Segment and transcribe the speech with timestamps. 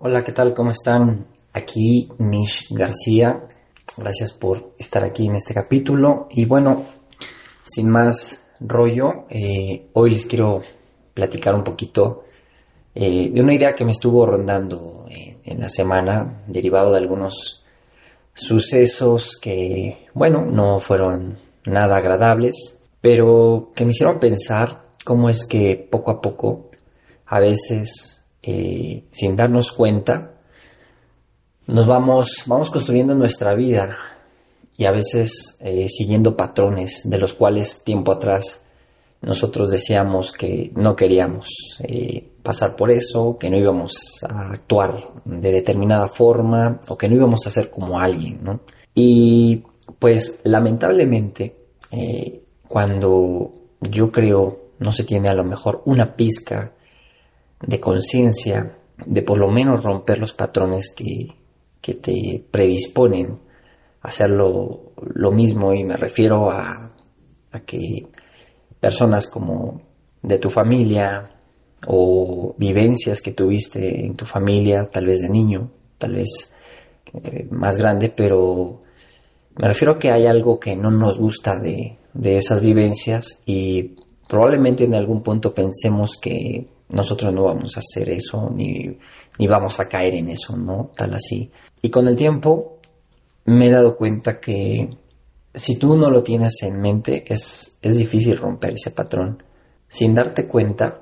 [0.00, 0.54] Hola, ¿qué tal?
[0.54, 1.26] ¿Cómo están?
[1.52, 3.48] Aquí Mish García.
[3.96, 6.28] Gracias por estar aquí en este capítulo.
[6.30, 6.84] Y bueno,
[7.64, 10.62] sin más rollo, eh, hoy les quiero
[11.12, 12.26] platicar un poquito
[12.94, 17.64] eh, de una idea que me estuvo rondando en, en la semana, derivado de algunos
[18.34, 25.88] sucesos que, bueno, no fueron nada agradables, pero que me hicieron pensar cómo es que
[25.90, 26.70] poco a poco,
[27.26, 30.34] a veces, eh, sin darnos cuenta,
[31.66, 33.96] nos vamos, vamos construyendo nuestra vida
[34.76, 38.64] y a veces eh, siguiendo patrones de los cuales tiempo atrás
[39.20, 41.48] nosotros decíamos que no queríamos
[41.80, 47.16] eh, pasar por eso, que no íbamos a actuar de determinada forma o que no
[47.16, 48.60] íbamos a ser como alguien, ¿no?
[48.94, 49.64] Y
[49.98, 51.56] pues lamentablemente
[52.68, 56.72] cuando yo creo no se tiene a lo mejor una pizca
[57.60, 61.28] de conciencia, de por lo menos romper los patrones que,
[61.80, 63.38] que te predisponen
[64.02, 64.92] a hacer lo,
[65.32, 65.72] mismo.
[65.74, 66.92] Y me refiero a,
[67.52, 68.06] a que
[68.80, 69.82] personas como
[70.22, 71.30] de tu familia
[71.86, 76.52] o vivencias que tuviste en tu familia, tal vez de niño, tal vez
[77.14, 78.82] eh, más grande, pero
[79.56, 83.94] me refiero a que hay algo que no nos gusta de, de esas vivencias y
[84.28, 88.98] probablemente en algún punto pensemos que nosotros no vamos a hacer eso, ni,
[89.38, 90.90] ni vamos a caer en eso, ¿no?
[90.96, 91.50] Tal así.
[91.82, 92.78] Y con el tiempo
[93.44, 94.88] me he dado cuenta que
[95.54, 99.42] si tú no lo tienes en mente, es, es difícil romper ese patrón.
[99.88, 101.00] Sin darte cuenta,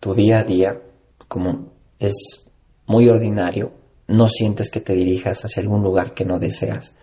[0.00, 0.80] tu día a día,
[1.28, 2.44] como es
[2.86, 3.72] muy ordinario,
[4.08, 6.96] no sientes que te dirijas hacia algún lugar que no deseas.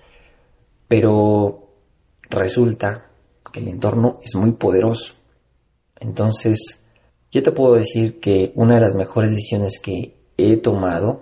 [0.88, 1.70] Pero
[2.30, 3.09] resulta
[3.52, 5.16] que el entorno es muy poderoso.
[6.00, 6.81] Entonces,
[7.31, 11.22] yo te puedo decir que una de las mejores decisiones que he tomado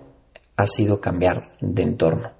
[0.56, 2.32] ha sido cambiar de entorno.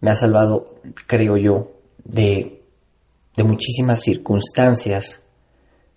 [0.00, 1.72] Me ha salvado, creo yo,
[2.04, 2.62] de,
[3.44, 5.22] muchísimas circunstancias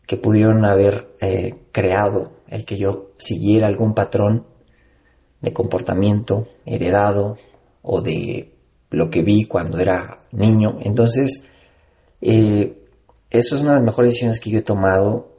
[0.05, 4.45] que pudieron haber eh, creado el que yo siguiera algún patrón
[5.41, 7.37] de comportamiento heredado
[7.81, 8.53] o de
[8.89, 10.79] lo que vi cuando era niño.
[10.81, 11.43] Entonces,
[12.21, 12.77] eh,
[13.29, 15.31] eso es una de las mejores decisiones que yo he tomado.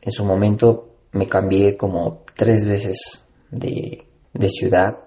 [0.00, 4.06] En su momento me cambié como tres veces de,
[4.48, 4.98] ciudad.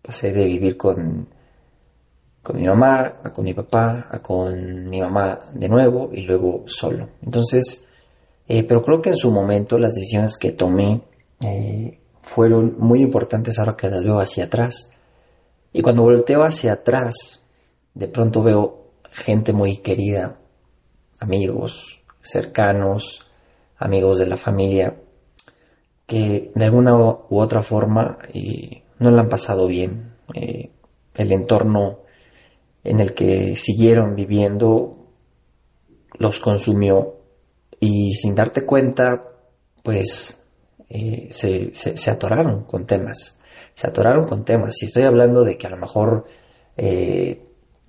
[0.00, 1.28] Pasé de vivir con,
[2.42, 6.64] con mi mamá, a con mi papá, a con mi mamá de nuevo y luego
[6.66, 7.08] solo.
[7.22, 7.84] Entonces,
[8.48, 11.02] eh, pero creo que en su momento las decisiones que tomé
[11.40, 14.90] eh, fueron muy importantes ahora que las veo hacia atrás.
[15.72, 17.42] Y cuando volteo hacia atrás,
[17.94, 20.38] de pronto veo gente muy querida,
[21.20, 23.26] amigos cercanos,
[23.76, 24.96] amigos de la familia,
[26.12, 30.12] que de alguna u otra forma eh, no la han pasado bien.
[30.34, 30.68] Eh,
[31.14, 32.00] el entorno
[32.84, 35.06] en el que siguieron viviendo
[36.18, 37.14] los consumió
[37.80, 39.24] y sin darte cuenta,
[39.82, 40.36] pues
[40.90, 43.38] eh, se, se, atoraron con temas.
[43.72, 44.74] Se atoraron con temas.
[44.76, 46.26] Si estoy hablando de que a lo mejor,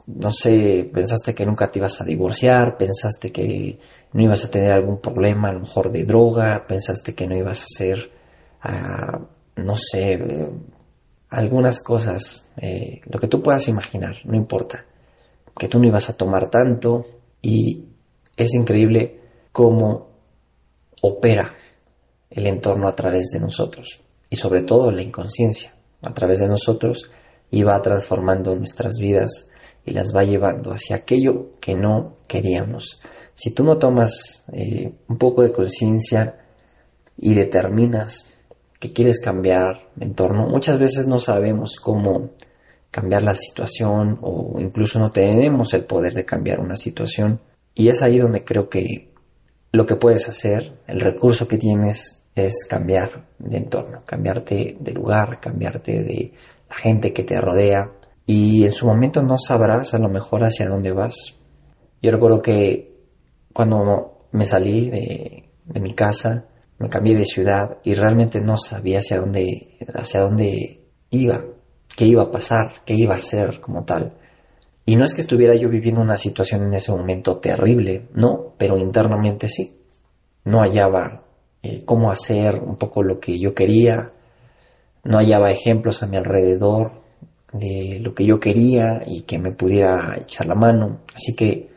[0.06, 3.80] no sé, pensaste que nunca te ibas a divorciar, pensaste que
[4.12, 7.62] no ibas a tener algún problema, a lo mejor de droga, pensaste que no ibas
[7.62, 8.12] a hacer,
[9.56, 10.52] no sé,
[11.30, 14.86] algunas cosas, eh, lo que tú puedas imaginar, no importa,
[15.58, 17.06] que tú no ibas a tomar tanto
[17.42, 17.86] y
[18.36, 19.20] es increíble
[19.52, 20.10] cómo
[21.02, 21.54] opera
[22.30, 27.10] el entorno a través de nosotros y sobre todo la inconsciencia a través de nosotros
[27.52, 29.50] y va transformando nuestras vidas
[29.86, 33.02] y las va llevando hacia aquello que no queríamos.
[33.34, 36.38] Si tú no tomas eh, un poco de conciencia
[37.18, 38.28] y determinas
[38.80, 42.32] que quieres cambiar de entorno, muchas veces no sabemos cómo
[42.92, 47.42] cambiar la situación o incluso no tenemos el poder de cambiar una situación.
[47.74, 49.12] Y es ahí donde creo que
[49.72, 55.40] lo que puedes hacer, el recurso que tienes es cambiar de entorno, cambiarte de lugar,
[55.40, 56.34] cambiarte de
[56.70, 57.92] la gente que te rodea
[58.26, 61.36] y en su momento no sabrás a lo mejor hacia dónde vas.
[62.02, 62.94] Yo recuerdo que
[63.52, 65.50] cuando me salí de,
[65.80, 66.46] mi casa,
[66.80, 70.80] me cambié de ciudad y realmente no sabía hacia dónde, hacia dónde
[71.10, 71.44] iba.
[71.96, 74.18] qué iba a pasar, qué iba a ser como tal.
[74.86, 78.78] Y no es que estuviera yo viviendo una situación en ese momento terrible, no, pero
[78.78, 79.80] internamente sí.
[80.46, 81.24] No hallaba
[81.62, 84.12] eh, cómo hacer un poco lo que yo quería,
[85.04, 87.03] no hallaba ejemplos a mi alrededor
[87.54, 91.02] de lo que yo quería y que me pudiera echar la mano.
[91.16, 91.70] Así que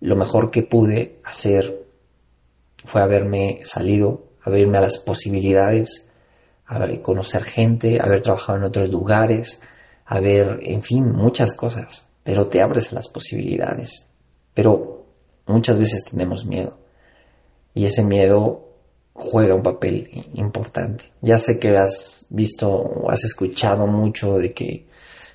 [0.00, 1.86] lo mejor que pude hacer
[2.84, 6.08] fue haberme salido, abrirme a las posibilidades,
[6.66, 9.60] a conocer gente, haber trabajado en otros lugares,
[10.04, 14.06] haber, en fin, muchas cosas pero te abres a las posibilidades.
[14.52, 15.06] Pero
[15.46, 16.76] muchas veces tenemos miedo
[17.72, 18.68] y ese miedo
[19.14, 21.04] juega un papel importante.
[21.22, 24.86] Ya sé que has visto o has escuchado mucho de que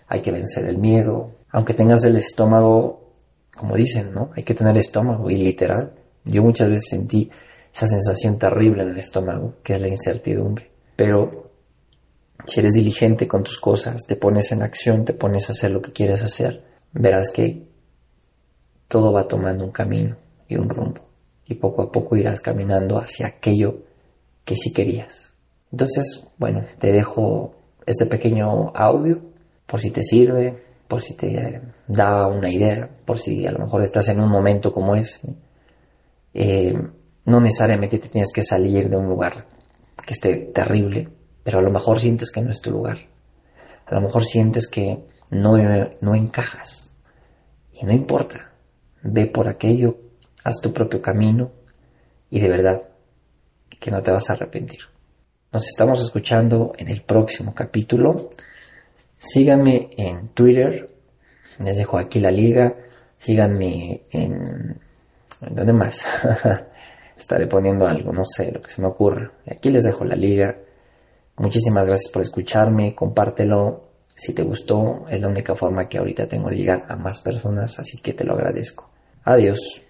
[0.08, 3.12] hay que vencer el miedo, aunque tengas el estómago,
[3.56, 4.32] como dicen, ¿no?
[4.36, 5.94] Hay que tener estómago y literal.
[6.26, 7.30] Yo muchas veces sentí
[7.74, 10.72] esa sensación terrible en el estómago, que es la incertidumbre.
[10.96, 11.52] Pero
[12.46, 15.82] si eres diligente con tus cosas, te pones en acción, te pones a hacer lo
[15.82, 17.68] que quieres hacer, verás que
[18.88, 20.18] todo va tomando un camino
[20.48, 21.14] y un rumbo
[21.46, 23.80] y poco a poco irás caminando hacia aquello
[24.46, 25.34] que sí querías.
[25.72, 27.56] Entonces, bueno, te dejo
[27.86, 29.22] este pequeño audio
[29.65, 33.83] por si te sirve, por si te da una idea, por si a lo mejor
[33.83, 35.36] estás en un momento como ese.
[36.33, 36.74] Eh,
[37.25, 39.45] no necesariamente te tienes que salir de un lugar
[40.06, 41.10] que esté terrible,
[41.44, 42.98] pero a lo mejor sientes que no es tu lugar.
[43.86, 45.00] A lo mejor sientes que
[45.30, 45.57] no,
[46.01, 46.94] no encajas.
[47.71, 48.51] Y no importa,
[49.01, 49.98] ve por aquello,
[50.44, 51.51] haz tu propio camino
[52.30, 52.81] y de verdad
[53.80, 54.80] que no te vas a arrepentir.
[55.51, 58.30] Nos estamos escuchando en el próximo capítulo.
[59.24, 60.90] Síganme en Twitter,
[61.60, 62.75] les dejo aquí la liga.
[63.18, 64.81] Síganme en...
[65.42, 66.06] ¿En dónde más?
[67.18, 69.31] Estaré poniendo algo, no sé, lo que se me ocurre.
[69.50, 70.58] Aquí les dejo la liga.
[71.38, 76.50] Muchísimas gracias por escucharme, compártelo, si te gustó, es la única forma que ahorita tengo
[76.50, 78.90] de llegar a más personas, así que te lo agradezco.
[79.24, 79.82] Adiós.